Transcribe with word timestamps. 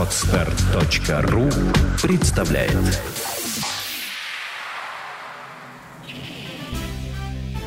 Отстар.ру 0.00 1.50
представляет. 2.00 2.72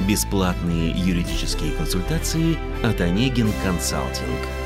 Бесплатные 0.08 0.90
юридические 0.98 1.74
консультации 1.74 2.58
от 2.84 3.00
Онегин 3.02 3.54
Консалтинг– 3.64 4.40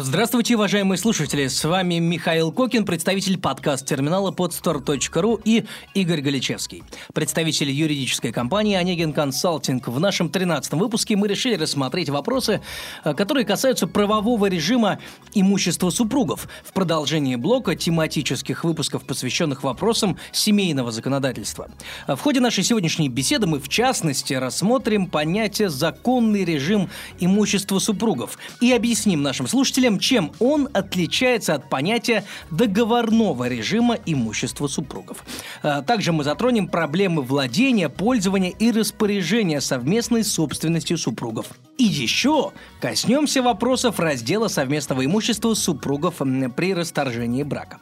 Здравствуйте, 0.00 0.54
уважаемые 0.56 0.96
слушатели! 0.96 1.48
С 1.48 1.62
вами 1.64 1.96
Михаил 1.96 2.50
Кокин, 2.50 2.86
представитель 2.86 3.38
подкаст-терминала 3.38 4.30
podstore.ru 4.30 5.38
и 5.44 5.66
Игорь 5.92 6.22
Галичевский, 6.22 6.82
представитель 7.12 7.68
юридической 7.70 8.32
компании 8.32 8.74
«Онегин 8.74 9.12
Консалтинг». 9.12 9.88
В 9.88 10.00
нашем 10.00 10.30
13 10.30 10.72
выпуске 10.72 11.14
мы 11.14 11.28
решили 11.28 11.56
рассмотреть 11.56 12.08
вопросы, 12.08 12.62
э, 13.04 13.12
которые 13.12 13.44
касаются 13.44 13.86
правового 13.86 14.46
режима 14.46 14.98
имущества 15.34 15.90
супругов 15.90 16.48
в 16.64 16.72
продолжении 16.72 17.36
блока 17.36 17.76
тематических 17.76 18.64
выпусков, 18.64 19.04
посвященных 19.04 19.62
вопросам 19.62 20.16
семейного 20.32 20.90
законодательства. 20.90 21.68
В 22.06 22.16
ходе 22.16 22.40
нашей 22.40 22.64
сегодняшней 22.64 23.10
беседы 23.10 23.46
мы, 23.46 23.60
в 23.60 23.68
частности, 23.68 24.32
рассмотрим 24.32 25.06
понятие 25.06 25.68
«законный 25.68 26.46
режим 26.46 26.88
имущества 27.20 27.78
супругов» 27.78 28.38
и 28.62 28.72
объясним 28.72 29.22
нашим 29.22 29.46
слушателям, 29.46 29.81
слушателям, 29.82 29.98
чем 29.98 30.32
он 30.38 30.68
отличается 30.72 31.54
от 31.54 31.68
понятия 31.68 32.24
договорного 32.50 33.48
режима 33.48 33.98
имущества 34.06 34.68
супругов. 34.68 35.24
А, 35.62 35.82
также 35.82 36.12
мы 36.12 36.24
затронем 36.24 36.68
проблемы 36.68 37.22
владения, 37.22 37.88
пользования 37.88 38.50
и 38.50 38.70
распоряжения 38.70 39.60
совместной 39.60 40.24
собственностью 40.24 40.98
супругов. 40.98 41.46
И 41.78 41.84
еще 41.84 42.52
коснемся 42.80 43.42
вопросов 43.42 43.98
раздела 43.98 44.48
совместного 44.48 45.04
имущества 45.04 45.54
супругов 45.54 46.16
при 46.56 46.74
расторжении 46.74 47.42
брака. 47.42 47.78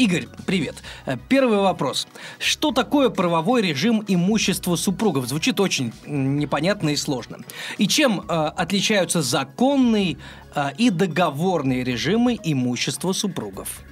Игорь, 0.00 0.28
привет. 0.46 0.76
Э, 1.04 1.18
первый 1.28 1.58
вопрос. 1.58 2.08
Что 2.38 2.72
такое 2.72 3.10
правовой 3.10 3.60
режим 3.60 4.02
имущества 4.08 4.76
супругов? 4.76 5.26
Звучит 5.26 5.60
очень 5.60 5.92
непонятно 6.06 6.88
и 6.88 6.96
сложно. 6.96 7.40
И 7.76 7.86
чем 7.86 8.20
э, 8.20 8.22
отличаются 8.24 9.20
законный 9.20 10.16
э, 10.54 10.70
и 10.78 10.88
договорный 10.88 11.84
режимы 11.84 12.38
имущества 12.42 13.12
супругов? 13.12 13.82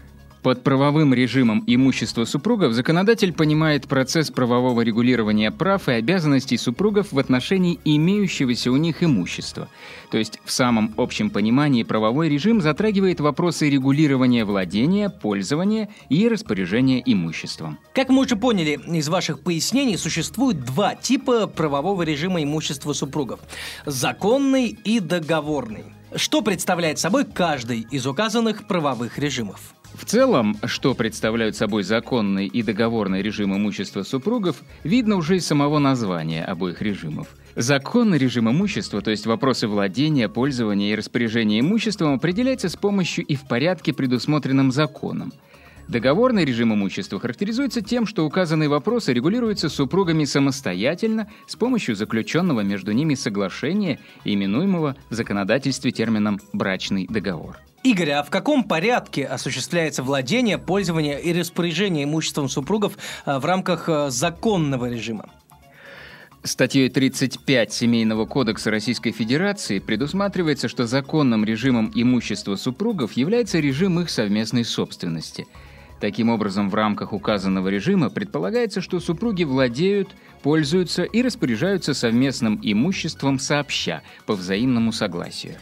Под 0.49 0.63
правовым 0.63 1.13
режимом 1.13 1.63
имущества 1.67 2.25
супругов 2.25 2.73
законодатель 2.73 3.35
понимает 3.35 3.87
процесс 3.87 4.31
правового 4.31 4.81
регулирования 4.81 5.51
прав 5.51 5.91
и 5.91 5.93
обязанностей 5.93 6.57
супругов 6.57 7.13
в 7.13 7.19
отношении 7.19 7.79
имеющегося 7.85 8.73
у 8.73 8.77
них 8.79 9.03
имущества. 9.03 9.69
То 10.11 10.17
есть 10.17 10.41
в 10.47 10.51
самом 10.51 10.95
общем 10.97 11.29
понимании 11.29 11.83
правовой 11.83 12.31
режим 12.31 12.63
затрагивает 12.63 13.21
вопросы 13.21 13.69
регулирования 13.69 14.47
владения, 14.47 15.11
пользования 15.11 15.91
и 16.09 16.27
распоряжения 16.27 17.03
имуществом. 17.05 17.79
Как 17.93 18.09
мы 18.09 18.23
уже 18.23 18.37
поняли 18.37 18.81
из 18.87 19.11
ваших 19.11 19.41
пояснений, 19.41 19.99
существует 19.99 20.65
два 20.65 20.95
типа 20.95 21.47
правового 21.47 22.01
режима 22.05 22.43
имущества 22.43 22.95
супругов– 22.95 23.41
законный 23.85 24.69
и 24.69 25.01
договорный. 25.01 25.85
Что 26.17 26.41
представляет 26.41 26.99
собой 26.99 27.27
каждый 27.27 27.81
из 27.91 28.07
указанных 28.07 28.67
правовых 28.67 29.19
режимов? 29.19 29.75
В 29.95 30.05
целом, 30.05 30.57
что 30.65 30.95
представляют 30.95 31.57
собой 31.57 31.83
законный 31.83 32.47
и 32.47 32.63
договорный 32.63 33.23
режим 33.23 33.55
имущества 33.55 34.03
супругов, 34.03 34.63
видно 34.85 35.17
уже 35.17 35.37
из 35.37 35.47
самого 35.47 35.79
названия 35.79 36.45
обоих 36.45 36.81
режимов. 36.83 37.29
Законный 37.57 38.19
режим 38.19 38.49
имущества, 38.49 39.01
то 39.01 39.11
есть 39.11 39.27
вопросы 39.27 39.67
владения, 39.67 40.29
пользования 40.29 40.93
и 40.93 40.95
распоряжения 40.95 41.61
имуществом, 41.61 42.15
определяется 42.15 42.69
с 42.69 42.77
помощью 42.77 43.25
и 43.25 43.35
в 43.35 43.49
порядке, 43.49 43.93
предусмотренном 43.93 44.71
законом. 44.71 45.33
Договорный 45.89 46.45
режим 46.45 46.75
имущества 46.75 47.19
характеризуется 47.19 47.81
тем, 47.81 48.07
что 48.07 48.27
указанные 48.27 48.69
вопросы 48.69 49.15
регулируются 49.15 49.71
супругами 49.71 50.25
самостоятельно 50.25 51.31
с 51.47 51.57
помощью 51.57 51.97
заключенного 51.97 52.61
между 52.61 52.93
ними 52.93 53.15
соглашения, 53.15 53.99
именуемого 54.25 54.97
в 55.09 55.15
законодательстве 55.15 55.91
термином 55.91 56.41
«брачный 56.53 57.07
договор». 57.09 57.57
Игорь, 57.89 58.11
а 58.11 58.23
в 58.23 58.29
каком 58.29 58.65
порядке 58.65 59.25
осуществляется 59.25 60.03
владение, 60.03 60.59
пользование 60.59 61.23
и 61.23 61.33
распоряжение 61.33 62.05
имуществом 62.05 62.51
супругов 62.51 62.99
а, 63.25 63.41
в 63.41 63.47
рамках 63.47 63.89
а, 63.89 64.11
законного 64.11 64.91
режима? 64.91 65.31
Статьей 66.43 66.91
35 66.91 67.73
Семейного 67.73 68.27
кодекса 68.27 68.71
Российской 68.71 69.13
Федерации 69.13 69.79
предусматривается, 69.79 70.69
что 70.69 70.87
законным 70.87 71.47
режимом 71.47 71.91
имущества 71.95 72.57
супругов 72.57 73.13
является 73.13 73.59
режим 73.59 73.99
их 74.01 74.11
совместной 74.11 74.67
собственности. 74.67 75.47
Таким 75.99 76.29
образом, 76.29 76.69
в 76.69 76.75
рамках 76.75 77.15
указанного 77.15 77.69
режима 77.69 78.11
предполагается, 78.11 78.83
что 78.83 79.01
супруги 79.01 79.45
владеют, 79.45 80.11
пользуются 80.43 81.05
и 81.05 81.23
распоряжаются 81.23 81.95
совместным 81.95 82.61
имуществом 82.63 83.39
сообща, 83.39 84.03
по 84.27 84.35
взаимному 84.35 84.93
согласию. 84.93 85.57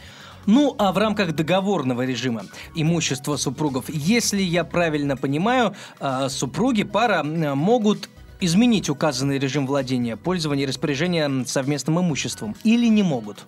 Ну, 0.47 0.75
а 0.79 0.93
в 0.93 0.97
рамках 0.97 1.35
договорного 1.35 2.05
режима 2.05 2.43
имущества 2.73 3.35
супругов, 3.35 3.85
если 3.89 4.41
я 4.41 4.63
правильно 4.63 5.17
понимаю, 5.17 5.75
а, 5.99 6.29
супруги, 6.29 6.83
пара 6.83 7.21
могут 7.23 8.09
изменить 8.39 8.89
указанный 8.89 9.39
режим 9.39 9.67
владения, 9.67 10.15
пользования 10.15 10.63
и 10.63 10.67
распоряжения 10.67 11.29
совместным 11.45 11.99
имуществом 11.99 12.55
или 12.63 12.87
не 12.87 13.03
могут? 13.03 13.43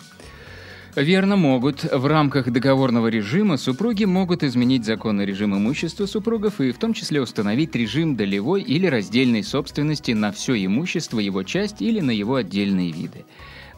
Верно, 0.94 1.36
могут. 1.36 1.84
В 1.84 2.06
рамках 2.06 2.50
договорного 2.50 3.06
режима 3.06 3.56
супруги 3.56 4.04
могут 4.04 4.42
изменить 4.42 4.84
законный 4.84 5.24
режим 5.24 5.56
имущества 5.56 6.06
супругов 6.06 6.60
и 6.60 6.72
в 6.72 6.78
том 6.78 6.92
числе 6.92 7.22
установить 7.22 7.74
режим 7.76 8.16
долевой 8.16 8.62
или 8.62 8.86
раздельной 8.86 9.44
собственности 9.44 10.12
на 10.12 10.32
все 10.32 10.62
имущество, 10.64 11.20
его 11.20 11.44
часть 11.44 11.80
или 11.80 12.00
на 12.00 12.10
его 12.10 12.34
отдельные 12.34 12.90
виды. 12.90 13.24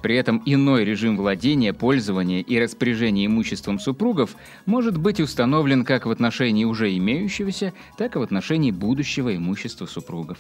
При 0.03 0.17
этом 0.17 0.43
иной 0.45 0.85
режим 0.85 1.17
владения, 1.17 1.73
пользования 1.73 2.41
и 2.41 2.59
распоряжения 2.59 3.27
имуществом 3.27 3.79
супругов 3.79 4.35
может 4.67 4.99
быть 4.99 5.21
установлен 5.21 5.85
как 5.85 6.07
в 6.07 6.11
отношении 6.11 6.65
уже 6.65 6.95
имеющегося, 6.97 7.73
так 7.97 8.17
и 8.17 8.19
в 8.19 8.23
отношении 8.23 8.73
будущего 8.73 9.35
имущества 9.35 9.87
супругов. 9.87 10.39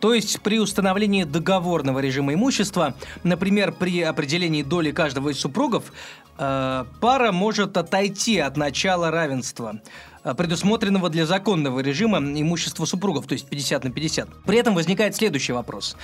То 0.00 0.12
есть 0.12 0.40
при 0.42 0.58
установлении 0.58 1.24
договорного 1.24 2.00
режима 2.00 2.34
имущества, 2.34 2.94
например, 3.22 3.72
при 3.72 4.02
определении 4.02 4.62
доли 4.62 4.90
каждого 4.90 5.30
из 5.30 5.38
супругов, 5.38 5.90
э, 6.36 6.84
пара 7.00 7.32
может 7.32 7.76
отойти 7.78 8.38
от 8.38 8.58
начала 8.58 9.10
равенства 9.10 9.80
э, 10.22 10.34
предусмотренного 10.34 11.08
для 11.08 11.24
законного 11.24 11.80
режима 11.80 12.18
имущества 12.18 12.84
супругов, 12.84 13.26
то 13.26 13.32
есть 13.32 13.48
50 13.48 13.84
на 13.84 13.90
50. 13.90 14.28
При 14.44 14.58
этом 14.58 14.74
возникает 14.74 15.16
следующий 15.16 15.52
вопрос. 15.52 15.96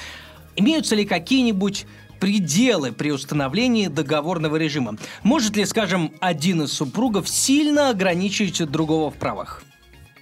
Имеются 0.57 0.95
ли 0.95 1.05
какие-нибудь 1.05 1.87
пределы 2.23 2.93
при 2.93 3.11
установлении 3.11 3.89
договорного 3.89 4.55
режима? 4.55 4.97
Может 5.25 5.57
ли, 5.57 5.65
скажем, 5.65 6.13
один 6.21 6.63
из 6.63 6.73
супругов 6.73 7.29
сильно 7.29 7.91
ограничить 7.91 8.65
другого 8.71 9.11
в 9.11 9.15
правах? 9.15 9.65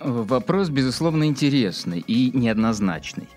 Вопрос, 0.01 0.71
безусловно, 0.71 1.25
интересный 1.25 2.01
и 2.01 2.31
неоднозначный. 2.33 3.29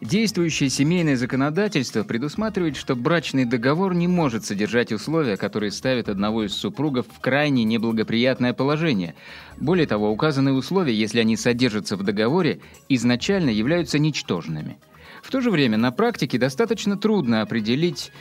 Действующее 0.00 0.70
семейное 0.70 1.16
законодательство 1.16 2.04
предусматривает, 2.04 2.76
что 2.76 2.94
брачный 2.94 3.44
договор 3.44 3.92
не 3.92 4.06
может 4.06 4.44
содержать 4.44 4.92
условия, 4.92 5.36
которые 5.36 5.72
ставят 5.72 6.08
одного 6.08 6.44
из 6.44 6.52
супругов 6.52 7.06
в 7.12 7.18
крайне 7.18 7.64
неблагоприятное 7.64 8.52
положение. 8.52 9.16
Более 9.56 9.88
того, 9.88 10.12
указанные 10.12 10.54
условия, 10.54 10.94
если 10.94 11.18
они 11.18 11.36
содержатся 11.36 11.96
в 11.96 12.04
договоре, 12.04 12.60
изначально 12.88 13.50
являются 13.50 13.98
ничтожными– 13.98 14.76
в 15.26 15.30
то 15.30 15.40
же 15.40 15.50
время 15.50 15.76
на 15.76 15.90
практике 15.90 16.38
достаточно 16.38 16.96
трудно 16.96 17.42
определить, 17.42 18.12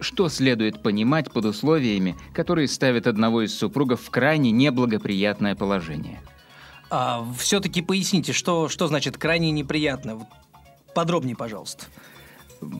что 0.00 0.30
следует 0.30 0.82
понимать 0.82 1.30
под 1.30 1.44
условиями, 1.44 2.16
которые 2.32 2.66
ставят 2.66 3.06
одного 3.06 3.42
из 3.42 3.54
супругов 3.54 4.00
в 4.00 4.08
крайне 4.08 4.52
неблагоприятное 4.52 5.54
положение. 5.54 6.18
А, 6.88 7.26
все-таки 7.38 7.82
поясните, 7.82 8.32
что, 8.32 8.70
что 8.70 8.86
значит 8.86 9.18
крайне 9.18 9.50
неприятно? 9.50 10.26
Подробнее, 10.94 11.36
пожалуйста. 11.36 11.84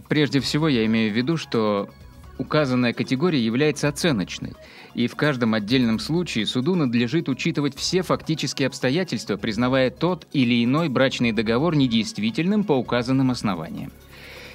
Прежде 0.08 0.40
всего, 0.40 0.68
я 0.68 0.86
имею 0.86 1.12
в 1.12 1.16
виду, 1.16 1.36
что 1.36 1.90
указанная 2.38 2.92
категория 2.92 3.44
является 3.44 3.88
оценочной– 3.88 4.54
и 4.96 5.08
в 5.08 5.14
каждом 5.14 5.52
отдельном 5.52 5.98
случае 5.98 6.46
суду 6.46 6.74
надлежит 6.74 7.28
учитывать 7.28 7.76
все 7.76 8.00
фактические 8.00 8.68
обстоятельства, 8.68 9.36
признавая 9.36 9.90
тот 9.90 10.26
или 10.32 10.64
иной 10.64 10.88
брачный 10.88 11.32
договор 11.32 11.76
недействительным 11.76 12.64
по 12.64 12.72
указанным 12.72 13.30
основаниям. 13.30 13.92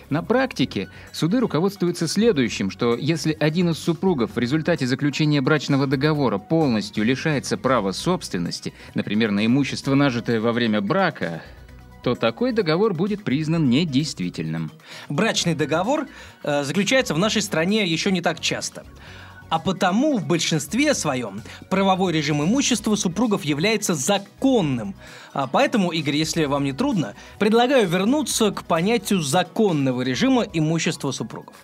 На 0.09 0.23
практике 0.23 0.89
суды 1.13 1.39
руководствуются 1.39 2.07
следующим, 2.07 2.71
что 2.71 2.95
если 2.95 3.37
один 3.39 3.69
из 3.69 3.77
супругов 3.77 4.35
в 4.35 4.39
результате 4.39 4.87
заключения 4.87 5.41
брачного 5.41 5.85
договора 5.85 6.39
полностью 6.39 7.05
лишается 7.05 7.55
права 7.55 7.91
собственности, 7.91 8.73
например, 8.95 9.29
на 9.29 9.45
имущество, 9.45 9.93
нажитое 9.93 10.41
во 10.41 10.53
время 10.53 10.81
брака, 10.81 11.43
то 12.03 12.15
такой 12.15 12.51
договор 12.51 12.93
будет 12.93 13.23
признан 13.23 13.69
недействительным. 13.69 14.71
Брачный 15.09 15.55
договор 15.55 16.07
э, 16.43 16.63
заключается 16.63 17.13
в 17.13 17.19
нашей 17.19 17.41
стране 17.41 17.85
еще 17.85 18.11
не 18.11 18.21
так 18.21 18.39
часто. 18.39 18.83
А 19.49 19.59
потому 19.59 20.17
в 20.17 20.25
большинстве 20.25 20.93
своем 20.93 21.41
правовой 21.69 22.13
режим 22.13 22.41
имущества 22.41 22.95
супругов 22.95 23.43
является 23.43 23.95
законным. 23.95 24.95
А 25.33 25.45
поэтому, 25.45 25.91
Игорь, 25.91 26.15
если 26.15 26.45
вам 26.45 26.63
не 26.63 26.71
трудно, 26.71 27.15
предлагаю 27.37 27.85
вернуться 27.85 28.51
к 28.51 28.63
понятию 28.63 29.19
законного 29.19 30.03
режима 30.03 30.43
имущества 30.43 31.11
супругов. 31.11 31.55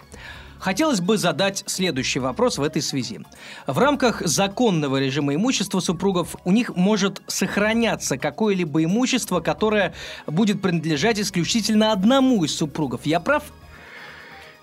Хотелось 0.59 1.01
бы 1.01 1.17
задать 1.17 1.63
следующий 1.67 2.19
вопрос 2.19 2.57
в 2.57 2.63
этой 2.63 2.81
связи. 2.81 3.19
В 3.67 3.77
рамках 3.77 4.21
законного 4.25 4.97
режима 4.97 5.35
имущества 5.35 5.79
супругов 5.79 6.35
у 6.45 6.51
них 6.51 6.75
может 6.75 7.21
сохраняться 7.27 8.17
какое-либо 8.17 8.83
имущество, 8.83 9.39
которое 9.39 9.93
будет 10.25 10.61
принадлежать 10.61 11.19
исключительно 11.19 11.91
одному 11.91 12.43
из 12.43 12.55
супругов. 12.55 13.01
Я 13.05 13.19
прав? 13.19 13.43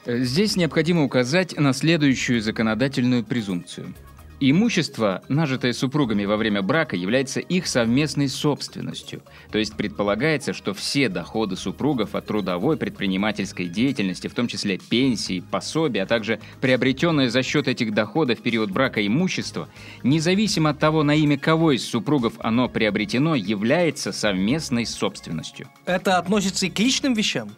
Здесь 0.06 0.56
необходимо 0.56 1.04
указать 1.04 1.56
на 1.58 1.72
следующую 1.72 2.42
законодательную 2.42 3.24
презумпцию. 3.24 3.94
Имущество, 4.40 5.22
нажитое 5.28 5.72
супругами 5.72 6.24
во 6.24 6.36
время 6.36 6.60
брака, 6.60 6.96
является 6.96 7.40
их 7.40 7.66
совместной 7.66 8.28
собственностью. 8.28 9.22
То 9.50 9.58
есть 9.58 9.76
предполагается, 9.76 10.52
что 10.52 10.74
все 10.74 11.08
доходы 11.08 11.56
супругов 11.56 12.14
от 12.14 12.26
трудовой 12.26 12.76
предпринимательской 12.76 13.66
деятельности, 13.66 14.26
в 14.26 14.34
том 14.34 14.48
числе 14.48 14.78
пенсии, 14.78 15.42
пособия, 15.50 16.02
а 16.02 16.06
также 16.06 16.40
приобретенное 16.60 17.30
за 17.30 17.42
счет 17.42 17.68
этих 17.68 17.94
доходов 17.94 18.40
в 18.40 18.42
период 18.42 18.70
брака 18.70 19.06
имущество, 19.06 19.68
независимо 20.02 20.70
от 20.70 20.78
того, 20.80 21.04
на 21.04 21.14
имя 21.14 21.38
кого 21.38 21.72
из 21.72 21.86
супругов 21.86 22.34
оно 22.40 22.68
приобретено, 22.68 23.36
является 23.36 24.12
совместной 24.12 24.84
собственностью. 24.84 25.68
Это 25.86 26.18
относится 26.18 26.66
и 26.66 26.70
к 26.70 26.78
личным 26.80 27.14
вещам? 27.14 27.52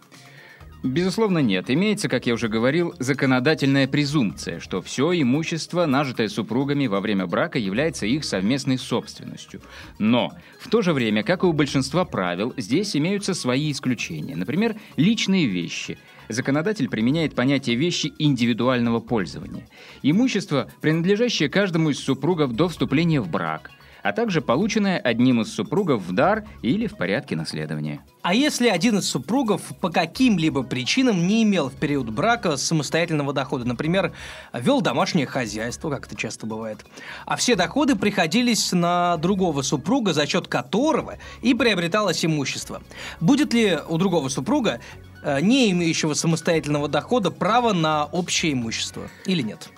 Безусловно, 0.82 1.38
нет. 1.38 1.70
Имеется, 1.70 2.08
как 2.08 2.26
я 2.26 2.34
уже 2.34 2.49
говорил, 2.49 2.94
законодательная 2.99 3.88
презумпция, 3.88 4.61
что 4.61 4.82
все 4.82 5.12
имущество, 5.20 5.87
нажитое 5.87 6.28
супругами 6.28 6.87
во 6.87 7.00
время 7.00 7.26
брака, 7.26 7.58
является 7.58 8.06
их 8.06 8.25
совместной 8.25 8.78
собственностью. 8.78 9.61
Но 9.99 10.32
в 10.61 10.69
то 10.69 10.82
же 10.82 10.93
время, 10.93 11.23
как 11.23 11.43
и 11.43 11.46
у 11.46 11.52
большинства 11.52 12.05
правил, 12.05 12.55
здесь 12.56 12.94
имеются 12.94 13.34
свои 13.34 13.73
исключения. 13.73 14.37
Например, 14.37 14.76
личные 14.96 15.46
вещи. 15.46 15.99
Законодатель 16.28 16.88
применяет 16.88 17.34
понятие 17.34 17.76
вещи 17.76 18.12
индивидуального 18.19 19.00
пользования. 19.00 19.69
Имущество, 20.02 20.70
принадлежащее 20.81 21.49
каждому 21.49 21.90
из 21.90 21.99
супругов 21.99 22.52
до 22.52 22.69
вступления 22.69 23.20
в 23.20 23.28
брак– 23.28 23.70
а 24.06 24.12
также 24.12 24.41
полученное 24.41 24.99
одним 24.99 25.41
из 25.41 25.53
супругов 25.53 26.03
в 26.03 26.12
дар 26.12 26.44
или 26.62 26.87
в 26.87 26.97
порядке 26.97 27.35
наследования. 27.35 28.03
А 28.23 28.35
если 28.35 28.69
один 28.69 28.99
из 28.99 29.08
супругов 29.08 29.61
по 29.81 29.91
каким-либо 29.91 30.62
причинам 30.62 31.26
не 31.26 31.43
имел 31.43 31.70
в 31.70 31.75
период 31.75 32.11
брака 32.11 32.56
самостоятельного 32.56 33.32
дохода, 33.32 33.64
например, 33.64 34.12
вел 34.53 34.81
домашнее 34.81 35.26
хозяйство, 35.26 35.91
как 35.91 36.06
это 36.06 36.14
часто 36.14 36.47
бывает, 36.47 36.87
а 37.25 37.35
все 37.35 37.56
доходы 37.56 37.97
приходились 37.97 38.70
на 38.70 39.17
другого 39.17 39.62
супруга, 39.62 40.12
за 40.12 40.25
счет 40.29 40.47
которого 40.47 41.17
и 41.43 41.52
приобреталось 41.55 42.25
имущество, 42.25 42.82
будет 43.20 43.52
ли 43.55 43.76
у 43.88 43.99
другого 43.99 44.29
супруга 44.29 44.81
э, 45.25 45.41
не 45.41 45.73
имеющего 45.73 46.14
самостоятельного 46.14 46.87
дохода 46.87 47.32
право 47.32 47.73
на 47.73 48.05
общее 48.05 48.52
имущество 48.52 49.09
или 49.25 49.43
нет? 49.43 49.69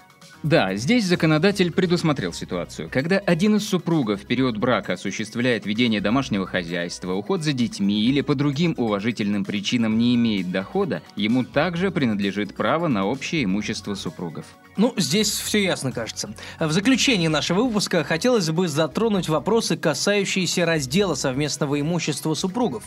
Да, 0.44 0.76
здесь 0.76 1.04
законодатель 1.04 1.72
предусмотрел 1.72 2.32
ситуацию. 2.32 2.88
Когда 2.92 3.18
один 3.18 3.56
из 3.56 3.68
супругов 3.68 4.22
в 4.22 4.26
период 4.26 4.56
брака 4.56 4.92
осуществляет 4.92 5.66
ведение 5.66 6.00
домашнего 6.00 6.46
хозяйства, 6.46 7.14
уход 7.14 7.42
за 7.42 7.52
детьми 7.52 8.02
или 8.02 8.20
по 8.20 8.36
другим 8.36 8.74
уважительным 8.76 9.44
причинам 9.44 9.98
не 9.98 10.14
имеет 10.14 10.52
дохода, 10.52 11.02
ему 11.16 11.42
также 11.42 11.90
принадлежит 11.90 12.54
право 12.54 12.86
на 12.86 13.04
общее 13.04 13.44
имущество 13.44 13.96
супругов. 13.96 14.46
Ну, 14.76 14.94
здесь 14.96 15.28
все 15.28 15.60
ясно, 15.64 15.90
кажется. 15.90 16.32
В 16.60 16.70
заключении 16.70 17.26
нашего 17.26 17.62
выпуска 17.62 18.04
хотелось 18.04 18.48
бы 18.48 18.68
затронуть 18.68 19.28
вопросы, 19.28 19.76
касающиеся 19.76 20.64
раздела 20.64 21.16
совместного 21.16 21.80
имущества 21.80 22.34
супругов. 22.34 22.84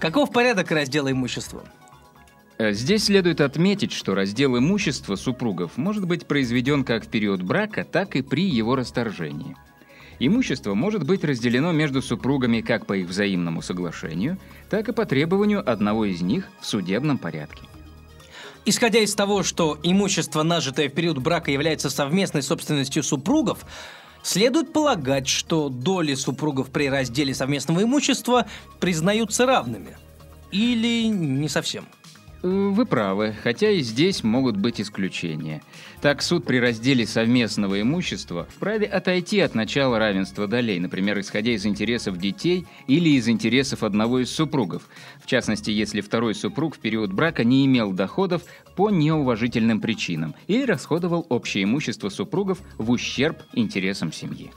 Каков 0.00 0.32
порядок 0.32 0.72
раздела 0.72 1.12
имущества? 1.12 1.62
Э, 2.58 2.72
здесь 2.72 3.04
следует 3.04 3.40
отметить, 3.40 3.92
что 3.92 4.14
раздел 4.14 4.56
имущества 4.58 5.16
супругов 5.16 5.76
может 5.76 6.06
быть 6.06 6.26
произведен 6.26 6.84
как 6.84 7.04
в 7.04 7.08
период 7.08 7.42
брака, 7.42 7.84
так 7.84 8.16
и 8.16 8.22
при 8.22 8.48
его 8.48 8.76
расторжении. 8.76 9.56
Имущество 10.18 10.74
может 10.74 11.04
быть 11.04 11.24
разделено 11.24 11.72
между 11.72 12.02
супругами 12.02 12.60
как 12.60 12.86
по 12.86 12.92
их 12.92 13.08
взаимному 13.08 13.62
соглашению, 13.62 14.38
так 14.70 14.88
и 14.88 14.92
по 14.92 15.04
требованию 15.04 15.68
одного 15.68 16.04
из 16.04 16.22
них 16.22 16.48
в 16.60 16.66
судебном 16.66 17.18
порядке. 17.18 17.62
Исходя 18.64 19.00
из 19.00 19.14
того, 19.16 19.42
что 19.42 19.76
имущество, 19.82 20.44
нажитое 20.44 20.88
в 20.88 20.92
период 20.92 21.18
брака, 21.18 21.50
является 21.50 21.90
совместной 21.90 22.42
собственностью 22.42 23.02
супругов, 23.02 23.66
следует 24.22 24.72
полагать, 24.72 25.26
что 25.26 25.68
доли 25.68 26.14
супругов 26.14 26.70
при 26.70 26.88
разделе 26.88 27.34
совместного 27.34 27.82
имущества 27.82 28.46
признаются 28.78 29.46
равными. 29.46 29.96
Или 30.52 31.08
не 31.08 31.48
совсем. 31.48 31.86
Вы 32.42 32.86
правы, 32.86 33.36
хотя 33.40 33.70
и 33.70 33.82
здесь 33.82 34.24
могут 34.24 34.56
быть 34.56 34.80
исключения. 34.80 35.62
Так 36.00 36.22
суд 36.22 36.44
при 36.44 36.56
разделе 36.56 37.06
совместного 37.06 37.80
имущества 37.80 38.48
вправе 38.50 38.86
отойти 38.86 39.38
от 39.38 39.54
начала 39.54 40.00
равенства 40.00 40.48
долей, 40.48 40.80
например, 40.80 41.20
исходя 41.20 41.52
из 41.52 41.64
интересов 41.66 42.18
детей 42.18 42.66
или 42.88 43.10
из 43.10 43.28
интересов 43.28 43.84
одного 43.84 44.18
из 44.18 44.30
супругов, 44.30 44.88
в 45.22 45.26
частности, 45.26 45.70
если 45.70 46.00
второй 46.00 46.34
супруг 46.34 46.74
в 46.74 46.80
период 46.80 47.12
брака 47.12 47.44
не 47.44 47.64
имел 47.64 47.92
доходов 47.92 48.42
по 48.74 48.90
неуважительным 48.90 49.80
причинам 49.80 50.34
или 50.48 50.64
расходовал 50.64 51.24
общее 51.28 51.62
имущество 51.62 52.08
супругов 52.08 52.58
в 52.76 52.90
ущерб 52.90 53.40
интересам 53.52 54.12
семьи. 54.12 54.50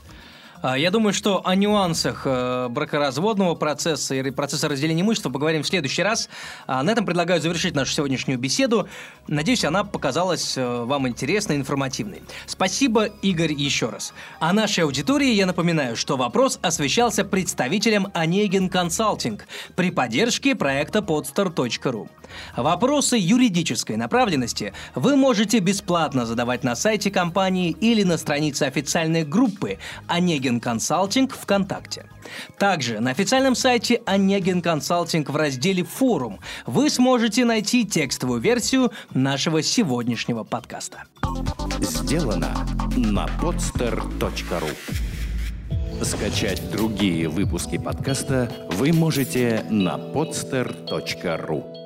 А, 0.67 0.79
я 0.79 0.89
думаю, 0.89 1.13
что 1.13 1.45
о 1.45 1.53
нюансах 1.53 2.23
э, 2.25 2.69
бракоразводного 2.69 3.53
процесса 3.53 4.15
и 4.15 4.31
процесса 4.31 4.67
разделения 4.67 5.03
имущества 5.03 5.29
поговорим 5.29 5.61
в 5.61 5.67
следующий 5.67 6.01
раз. 6.01 6.27
А, 6.65 6.81
на 6.81 6.89
этом 6.89 7.05
предлагаю 7.05 7.39
завершить 7.39 7.75
нашу 7.75 7.93
сегодняшнюю 7.93 8.39
беседу. 8.39 8.89
Надеюсь, 9.27 9.63
она 9.63 9.83
показалась 9.83 10.57
э, 10.57 10.83
вам 10.85 11.07
интересной 11.07 11.57
и 11.57 11.59
информативной. 11.59 12.23
Спасибо, 12.47 13.05
Игорь, 13.21 13.53
еще 13.53 13.89
раз. 13.89 14.11
А 14.39 14.53
нашей 14.53 14.85
аудитории 14.85 15.33
я 15.33 15.45
напоминаю, 15.45 15.95
что 15.95 16.17
вопрос 16.17 16.57
освещался 16.63 17.23
представителем 17.25 18.07
Онегин 18.15 18.67
Консалтинг 18.67 19.45
при 19.75 19.91
поддержке 19.91 20.55
проекта 20.55 20.99
podstar.ru. 20.99 22.09
Вопросы 22.55 23.17
юридической 23.19 23.97
направленности 23.97 24.73
вы 24.95 25.15
можете 25.15 25.59
бесплатно 25.59 26.25
задавать 26.25 26.63
на 26.63 26.75
сайте 26.75 27.11
компании 27.11 27.69
или 27.69 28.01
на 28.01 28.17
странице 28.17 28.63
официальной 28.63 29.23
группы 29.23 29.77
Онегин 30.55 30.59
Консалтинг 30.59 31.33
ВКонтакте. 31.33 32.05
Также 32.57 32.99
на 32.99 33.11
официальном 33.11 33.55
сайте 33.55 34.01
Онегин 34.05 34.61
Консалтинг 34.61 35.29
в 35.29 35.35
разделе 35.35 35.83
«Форум» 35.83 36.39
вы 36.65 36.89
сможете 36.89 37.45
найти 37.45 37.85
текстовую 37.85 38.39
версию 38.39 38.91
нашего 39.13 39.61
сегодняшнего 39.61 40.43
подкаста. 40.43 41.03
Сделано 41.81 42.55
на 42.95 43.25
podster.ru 43.41 44.71
Скачать 46.03 46.71
другие 46.71 47.27
выпуски 47.29 47.77
подкаста 47.77 48.51
вы 48.71 48.93
можете 48.93 49.65
на 49.69 49.95
podster.ru 49.97 51.84